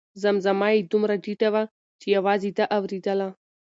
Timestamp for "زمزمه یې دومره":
0.23-1.15